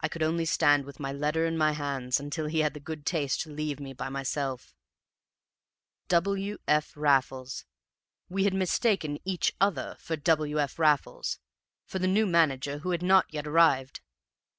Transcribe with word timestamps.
I 0.00 0.08
could 0.08 0.22
only 0.22 0.46
stand 0.46 0.86
with 0.86 0.98
my 0.98 1.10
own 1.10 1.18
letter 1.18 1.44
in 1.44 1.58
my 1.58 1.72
hands 1.72 2.18
until 2.18 2.46
he 2.46 2.60
had 2.60 2.72
the 2.72 2.80
good 2.80 3.04
taste 3.04 3.42
to 3.42 3.50
leave 3.52 3.78
me 3.78 3.92
by 3.92 4.08
myself. 4.08 4.74
"W. 6.08 6.56
F. 6.66 6.96
Raffles! 6.96 7.66
We 8.30 8.44
had 8.44 8.54
mistaken 8.54 9.18
EACH 9.26 9.52
OTHER 9.60 9.96
for 9.98 10.16
W. 10.16 10.58
F. 10.58 10.78
Raffles 10.78 11.40
for 11.84 11.98
the 11.98 12.06
new 12.08 12.24
manager 12.24 12.78
who 12.78 12.92
had 12.92 13.02
not 13.02 13.26
yet 13.28 13.46
arrived! 13.46 14.00